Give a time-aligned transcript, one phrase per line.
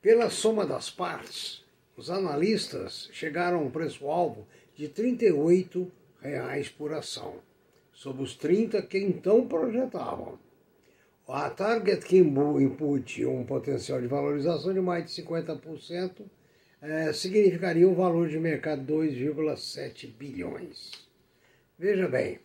[0.00, 1.64] Pela soma das partes,
[1.96, 7.36] os analistas chegaram a um preço-alvo de 38 reais por ação,
[7.92, 10.38] sobre os 30 que então projetavam.
[11.28, 16.22] A target que impute um potencial de valorização de mais de 50%
[16.80, 20.92] é, significaria um valor de mercado de 2,7 bilhões.
[21.76, 22.38] Veja bem,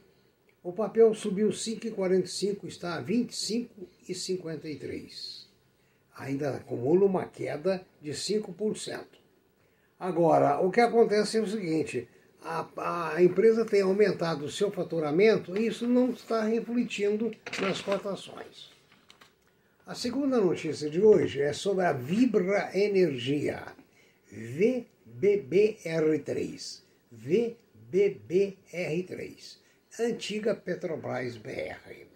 [0.63, 5.45] o papel subiu 5,45, está a 25,53.
[6.17, 9.05] Ainda acumula uma queda de 5%.
[9.99, 12.09] Agora, o que acontece é o seguinte:
[12.43, 18.70] a, a empresa tem aumentado o seu faturamento e isso não está refletindo nas cotações.
[19.91, 23.61] A segunda notícia de hoje é sobre a Vibra Energia,
[24.33, 26.81] VBBR3.
[27.13, 29.57] VBBR3,
[29.99, 32.07] antiga Petrobras BR.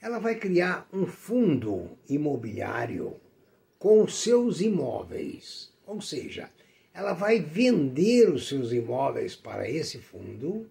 [0.00, 3.20] Ela vai criar um fundo imobiliário
[3.78, 6.48] com seus imóveis, ou seja,
[6.94, 10.70] ela vai vender os seus imóveis para esse fundo,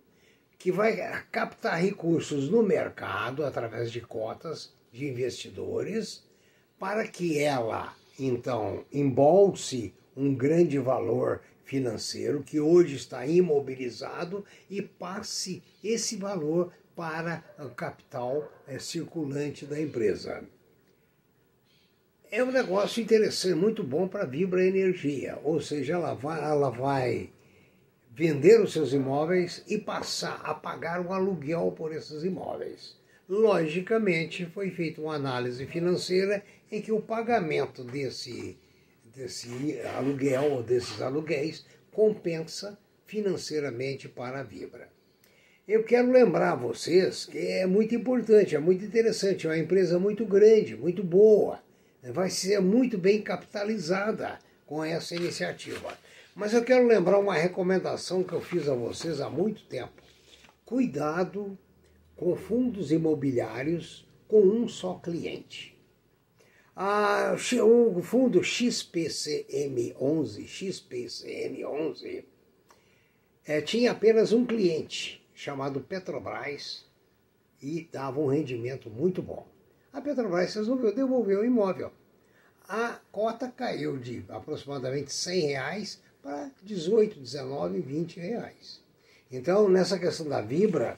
[0.58, 0.98] que vai
[1.32, 6.23] captar recursos no mercado através de cotas de investidores
[6.84, 15.64] para que ela, então, embolse um grande valor financeiro que hoje está imobilizado e passe
[15.82, 20.44] esse valor para o capital é, circulante da empresa.
[22.30, 26.70] É um negócio interessante, muito bom para a Vibra Energia, ou seja, ela vai, ela
[26.70, 27.30] vai
[28.12, 33.02] vender os seus imóveis e passar a pagar um aluguel por esses imóveis.
[33.34, 38.56] Logicamente, foi feita uma análise financeira em que o pagamento desse,
[39.06, 42.78] desse aluguel ou desses aluguéis compensa
[43.08, 44.88] financeiramente para a Vibra.
[45.68, 49.98] Eu quero lembrar a vocês que é muito importante, é muito interessante, é uma empresa
[49.98, 51.60] muito grande, muito boa,
[52.04, 55.98] vai ser muito bem capitalizada com essa iniciativa.
[56.36, 60.04] Mas eu quero lembrar uma recomendação que eu fiz a vocês há muito tempo.
[60.64, 61.58] Cuidado
[62.24, 65.78] com fundos imobiliários com um só cliente.
[66.76, 72.24] A, o fundo XPCM11, XPCM11,
[73.46, 76.86] é, tinha apenas um cliente chamado Petrobras
[77.62, 79.46] e dava um rendimento muito bom.
[79.92, 81.92] A Petrobras resolveu devolver o imóvel.
[82.68, 88.82] A cota caiu de aproximadamente 100 reais para 18, 19, 20 reais.
[89.30, 90.98] Então, nessa questão da Vibra,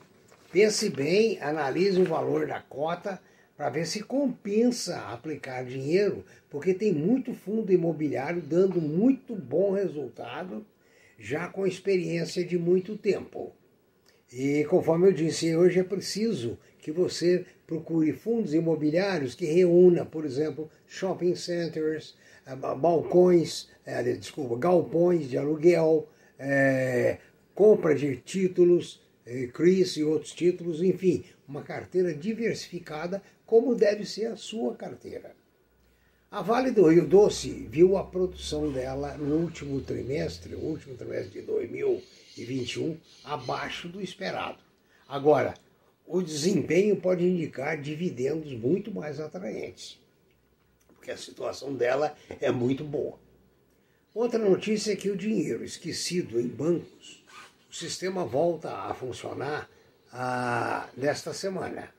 [0.55, 3.21] Pense bem, analise o valor da cota
[3.57, 10.65] para ver se compensa aplicar dinheiro, porque tem muito fundo imobiliário dando muito bom resultado,
[11.19, 13.51] já com experiência de muito tempo.
[14.31, 20.23] E conforme eu disse, hoje é preciso que você procure fundos imobiliários que reúna, por
[20.23, 22.15] exemplo, shopping centers,
[22.47, 26.07] eh, balcões, é, desculpa, galpões de aluguel,
[26.39, 27.17] é,
[27.53, 29.04] compra de títulos, eh,
[29.53, 35.35] Chris e outros títulos, enfim, uma carteira diversificada, como deve ser a sua carteira.
[36.29, 41.39] A Vale do Rio Doce viu a produção dela no último trimestre, o último trimestre
[41.39, 44.59] de 2021, abaixo do esperado.
[45.07, 45.53] Agora,
[46.05, 49.99] o desempenho pode indicar dividendos muito mais atraentes,
[50.87, 53.17] porque a situação dela é muito boa.
[54.13, 57.23] Outra notícia é que o dinheiro esquecido em bancos
[57.75, 59.69] sistema volta a funcionar
[60.11, 61.93] ah, nesta semana.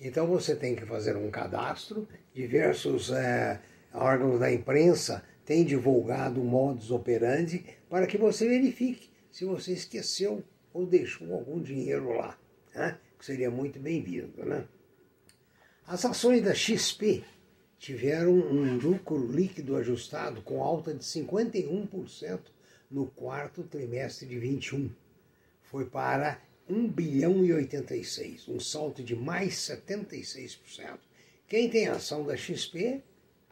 [0.00, 3.60] Então você tem que fazer um cadastro, diversos é,
[3.92, 10.84] órgãos da imprensa tem divulgado modus operandi para que você verifique se você esqueceu ou
[10.84, 12.36] deixou algum dinheiro lá,
[12.74, 12.98] né?
[13.16, 14.44] que seria muito bem-vindo.
[14.44, 14.64] Né?
[15.86, 17.22] As ações da XP
[17.78, 22.40] tiveram um lucro líquido ajustado com alta de 51%
[22.90, 24.90] no quarto trimestre de 21.
[25.74, 26.40] Foi para
[26.70, 31.00] 1 bilhão e 86, um salto de mais 76%.
[31.48, 33.02] Quem tem ação da XP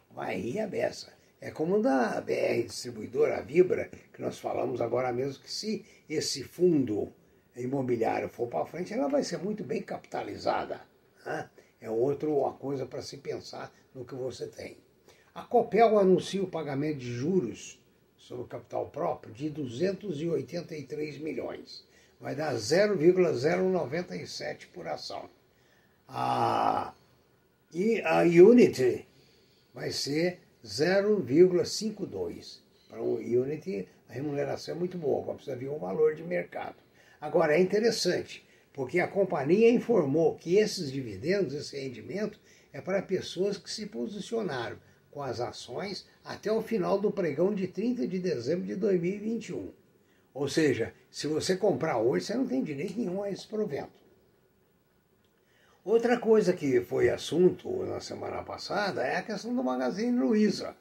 [0.09, 1.13] vai rir a beça.
[1.41, 6.45] É como da BR Distribuidora, a Vibra, que nós falamos agora mesmo, que se esse
[6.45, 7.13] fundo
[7.57, 10.81] imobiliário for para frente, ela vai ser muito bem capitalizada.
[11.27, 11.51] Né?
[11.81, 14.77] É outra coisa para se pensar no que você tem.
[15.35, 17.83] A Copel anuncia o pagamento de juros
[18.17, 21.85] sobre o capital próprio de 283 milhões.
[22.23, 25.29] Vai dar 0,097 por ação.
[26.07, 26.95] A,
[27.75, 29.09] e a Unity
[29.75, 32.61] vai ser 0,52.
[32.89, 36.77] Para o Unity, a remuneração é muito boa, precisa ver o valor de mercado.
[37.21, 42.39] Agora, é interessante, porque a companhia informou que esses dividendos, esse rendimento,
[42.73, 44.79] é para pessoas que se posicionaram
[45.11, 49.82] com as ações até o final do pregão de 30 de dezembro de 2021.
[50.35, 54.03] Ou seja, se você comprar hoje, você não tem direito nenhum a esse provento.
[55.85, 60.77] Outra coisa que foi assunto na semana passada é a questão do Magazine Luiza,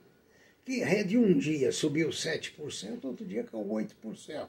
[0.64, 4.48] que de um dia subiu 7%, outro dia caiu 8%.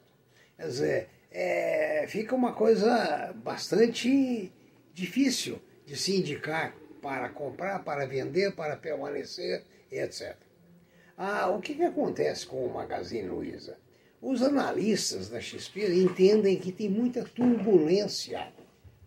[0.57, 4.53] Quer dizer, é, fica uma coisa bastante
[4.93, 10.37] difícil de se indicar para comprar, para vender, para permanecer, etc.
[11.17, 13.79] Ah, o que, que acontece com o Magazine Luiza?
[14.23, 18.53] Os analistas da XP entendem que tem muita turbulência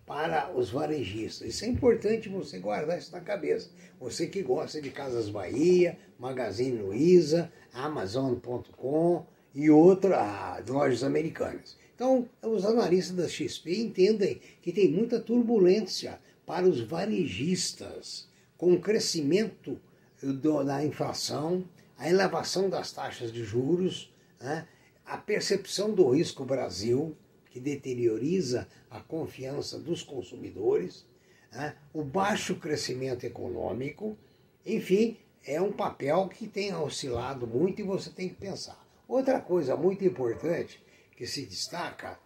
[0.04, 1.48] para os varejistas.
[1.48, 3.70] Isso é importante você guardar isso na cabeça.
[3.98, 9.24] Você que gosta de Casas Bahia, Magazine Luiza, Amazon.com
[9.54, 11.78] e outras ah, lojas americanas.
[11.94, 18.28] Então, os analistas da XP entendem que tem muita turbulência para os varejistas,
[18.58, 19.80] com o crescimento
[20.22, 21.64] do, da inflação,
[21.96, 24.68] a elevação das taxas de juros, né,
[25.06, 27.16] a percepção do risco Brasil,
[27.50, 31.06] que deterioriza a confiança dos consumidores,
[31.52, 31.76] né?
[31.94, 34.18] o baixo crescimento econômico,
[34.64, 35.16] enfim,
[35.46, 38.84] é um papel que tem oscilado muito e você tem que pensar.
[39.06, 40.82] Outra coisa muito importante
[41.16, 42.18] que se destaca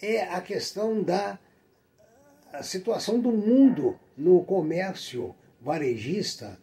[0.00, 1.38] é a questão da
[2.52, 6.58] a situação do mundo no comércio varejista,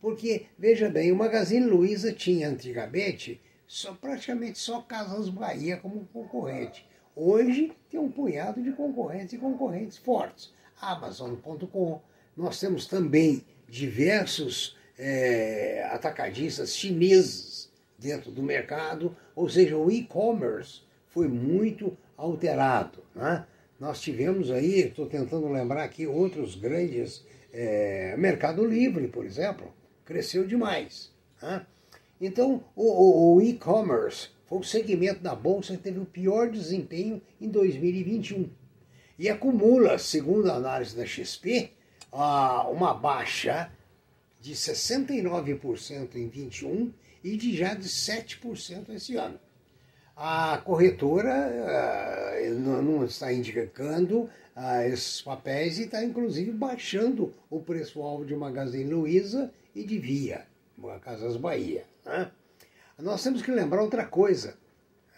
[0.00, 3.40] porque, veja bem, o Magazine Luiza tinha antigamente
[3.70, 6.84] só, praticamente só Casas Bahia como concorrente.
[7.14, 10.52] Hoje tem um punhado de concorrentes e concorrentes fortes.
[10.80, 12.00] Amazon.com.
[12.36, 21.28] Nós temos também diversos é, atacadistas chineses dentro do mercado, ou seja, o e-commerce foi
[21.28, 23.04] muito alterado.
[23.14, 23.46] Né?
[23.78, 27.24] Nós tivemos aí, estou tentando lembrar aqui, outros grandes.
[27.52, 29.72] É, Mercado Livre, por exemplo,
[30.04, 31.12] cresceu demais.
[31.40, 31.64] Né?
[32.20, 37.22] Então, o, o, o e-commerce foi o segmento da Bolsa que teve o pior desempenho
[37.40, 38.50] em 2021.
[39.18, 41.70] E acumula, segundo a análise da XP,
[42.12, 43.70] uma baixa
[44.40, 46.92] de 69% em 21
[47.22, 49.38] e de já de 7% esse ano.
[50.16, 51.48] A corretora
[52.42, 54.22] uh, não está indicando
[54.56, 60.46] uh, esses papéis e está inclusive baixando o preço-alvo de Magazine Luiza e de Via,
[61.02, 61.89] Casas Bahia.
[62.04, 62.30] Né?
[62.98, 64.58] Nós temos que lembrar outra coisa.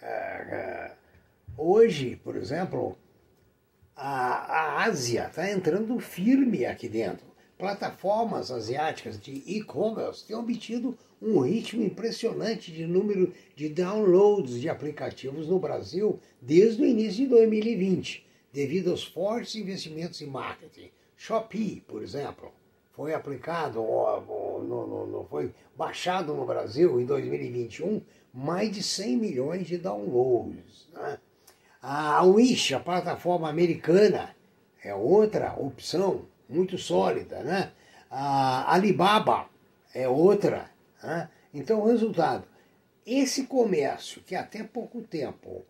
[0.01, 0.91] É, é,
[1.57, 2.97] hoje, por exemplo,
[3.95, 7.25] a, a Ásia está entrando firme aqui dentro.
[7.57, 15.47] Plataformas asiáticas de e-commerce têm obtido um ritmo impressionante de número de downloads de aplicativos
[15.47, 20.91] no Brasil desde o início de 2020, devido aos fortes investimentos em marketing.
[21.15, 22.51] Shopee, por exemplo,
[22.91, 23.81] foi aplicado,
[24.73, 28.01] no, no, no, foi baixado no Brasil em 2021
[28.33, 30.87] mais de 100 milhões de downloads.
[30.91, 31.19] Né?
[31.81, 34.35] A Wish, a plataforma americana,
[34.83, 37.43] é outra opção muito sólida.
[37.43, 37.71] Né?
[38.09, 39.47] A Alibaba
[39.93, 40.71] é outra.
[41.01, 41.29] Né?
[41.53, 42.45] Então, resultado,
[43.05, 45.63] esse comércio que até pouco tempo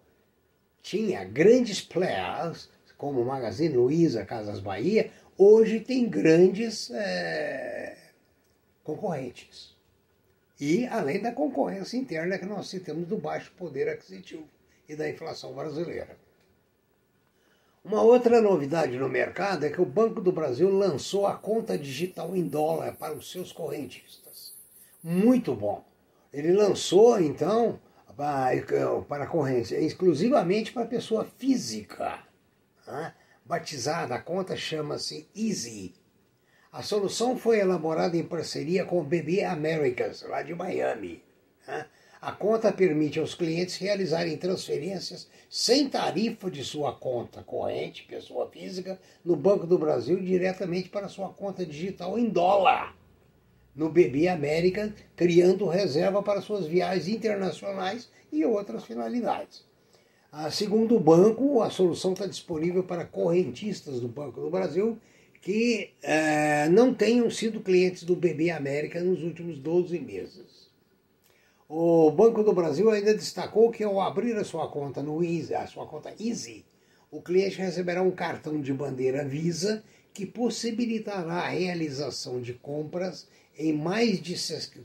[0.81, 7.97] tinha grandes players, como Magazine Luiza, Casas Bahia, hoje tem grandes é,
[8.83, 9.75] concorrentes.
[10.59, 14.47] E além da concorrência interna que nós temos do baixo poder aquisitivo
[14.87, 16.17] e da inflação brasileira.
[17.83, 22.33] Uma outra novidade no mercado é que o Banco do Brasil lançou a conta digital
[22.35, 24.53] em dólar para os seus correntistas.
[25.03, 25.83] Muito bom.
[26.31, 27.79] Ele lançou, então,
[28.15, 32.19] para a corrente, exclusivamente para pessoa física.
[32.87, 33.13] Né?
[33.45, 35.93] Batizada, a conta chama-se Easy.
[36.73, 41.21] A solução foi elaborada em parceria com o BB Americas, lá de Miami.
[41.67, 41.85] Né?
[42.19, 48.99] A conta permite aos clientes realizarem transferências sem tarifa de sua conta corrente, pessoa física,
[49.23, 52.97] no Banco do Brasil diretamente para sua conta digital em dólar
[53.75, 59.63] no BB América, criando reserva para suas viagens internacionais e outras finalidades.
[60.49, 64.97] Segundo o banco, a solução está disponível para correntistas do Banco do Brasil
[65.43, 70.71] que eh, não tenham sido clientes do BB América nos últimos 12 meses.
[71.67, 75.67] O Banco do Brasil ainda destacou que ao abrir a sua conta no Easy, a
[75.67, 76.63] sua conta Easy,
[77.11, 79.83] o cliente receberá um cartão de bandeira Visa
[80.13, 84.35] que possibilitará a realização de compras em mais de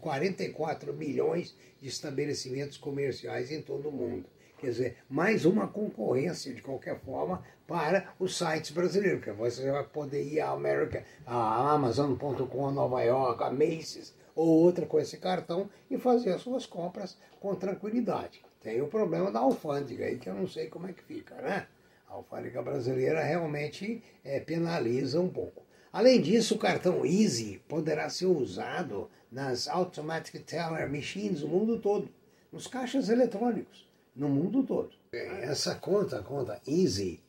[0.00, 4.24] 44 milhões de estabelecimentos comerciais em todo o mundo.
[4.58, 9.20] Quer dizer, mais uma concorrência, de qualquer forma, para os sites brasileiros.
[9.20, 14.86] Porque você vai poder ir à America, a Amazon.com, Nova York, a Macy's ou outra
[14.86, 18.42] com esse cartão e fazer as suas compras com tranquilidade.
[18.60, 21.66] Tem o problema da alfândega aí, que eu não sei como é que fica, né?
[22.08, 25.62] A alfândega brasileira realmente é, penaliza um pouco.
[25.92, 32.08] Além disso, o cartão Easy poderá ser usado nas Automatic Teller Machines no mundo todo,
[32.52, 33.87] nos caixas eletrônicos,
[34.18, 34.90] no mundo todo.
[35.12, 37.22] Essa conta, a conta Easy,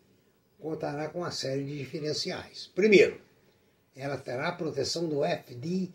[0.60, 2.70] contará com uma série de diferenciais.
[2.76, 3.22] Primeiro,
[3.96, 5.94] ela terá a proteção do FDIC,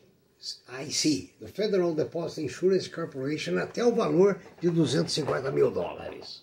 [1.40, 6.42] do Federal Deposit Insurance Corporation, até o valor de 250 mil dólares.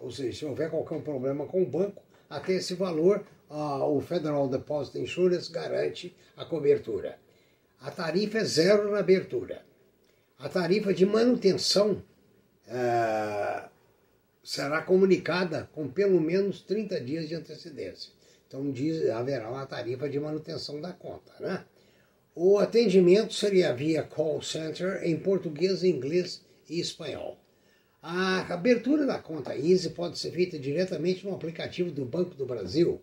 [0.00, 4.48] Ou seja, se houver qualquer problema com o banco, até esse valor uh, o Federal
[4.48, 7.18] Deposit Insurance garante a cobertura.
[7.80, 9.62] A tarifa é zero na abertura.
[10.38, 12.02] A tarifa de manutenção
[12.70, 13.68] uh,
[14.42, 18.12] será comunicada com pelo menos 30 dias de antecedência.
[18.46, 21.32] Então diz, haverá uma tarifa de manutenção da conta.
[21.38, 21.64] Né?
[22.34, 27.38] O atendimento seria via call center em português, inglês e espanhol.
[28.02, 33.00] A abertura da conta Easy pode ser feita diretamente no aplicativo do Banco do Brasil,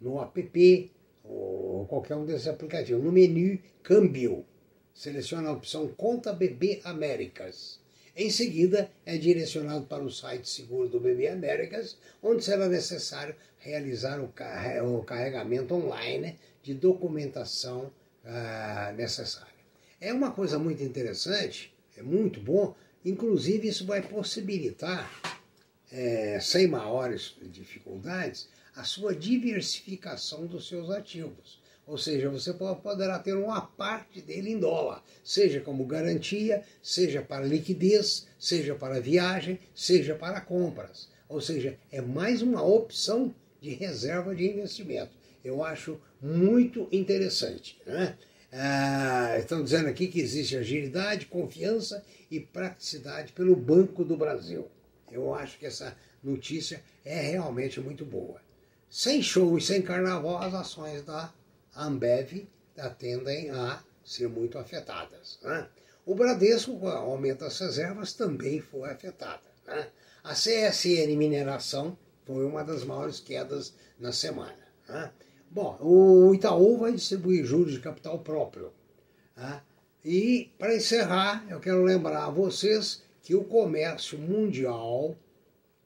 [0.00, 0.90] no app
[1.22, 3.04] ou qualquer um desses aplicativos.
[3.04, 4.46] No menu Câmbio,
[4.94, 7.78] seleciona a opção Conta BB Américas.
[8.20, 14.18] Em seguida, é direcionado para o site seguro do BB Américas, onde será necessário realizar
[14.20, 17.92] o carregamento online de documentação
[18.24, 19.54] ah, necessária.
[20.00, 25.08] É uma coisa muito interessante, é muito bom, inclusive isso vai possibilitar,
[25.92, 31.60] é, sem maiores dificuldades, a sua diversificação dos seus ativos.
[31.88, 37.46] Ou seja, você poderá ter uma parte dele em dólar, seja como garantia, seja para
[37.46, 41.08] liquidez, seja para viagem, seja para compras.
[41.30, 45.12] Ou seja, é mais uma opção de reserva de investimento.
[45.42, 47.80] Eu acho muito interessante.
[47.86, 48.18] Né?
[48.52, 54.68] Ah, estão dizendo aqui que existe agilidade, confiança e praticidade pelo Banco do Brasil.
[55.10, 58.42] Eu acho que essa notícia é realmente muito boa.
[58.90, 61.32] Sem show e sem carnaval, as ações da
[61.78, 62.48] Ambev
[62.98, 65.38] tendem a ser muito afetadas.
[65.42, 65.68] Né?
[66.04, 69.42] O Bradesco, com o aumento das reservas, também foi afetada.
[69.66, 69.88] Né?
[70.24, 74.58] A CSN Mineração foi uma das maiores quedas na semana.
[74.88, 75.12] Né?
[75.50, 78.72] Bom, o Itaú vai distribuir juros de capital próprio.
[79.36, 79.62] Né?
[80.04, 85.16] E, para encerrar, eu quero lembrar a vocês que o comércio mundial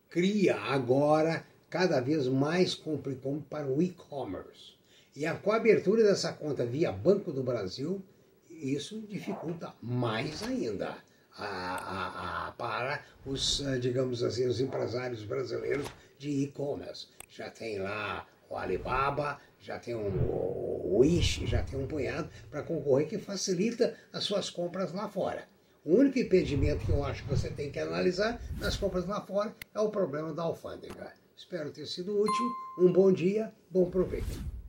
[0.09, 4.75] cria agora cada vez mais complicado para o e-commerce.
[5.15, 8.03] E a, com a abertura dessa conta via Banco do Brasil,
[8.49, 10.97] isso dificulta mais ainda
[11.37, 15.87] a, a, a, para os, eh, digamos assim, os empresários brasileiros
[16.19, 17.09] de e-commerce.
[17.29, 22.63] Já tem lá o Alibaba, já tem um, o Wish, já tem um punhado para
[22.63, 25.47] concorrer que facilita as suas compras lá fora.
[25.85, 29.55] O único impedimento que eu acho que você tem que analisar nas compras lá fora
[29.75, 31.13] é o problema da alfândega.
[31.37, 32.51] Espero ter sido útil.
[32.79, 34.62] Um bom dia, bom proveito.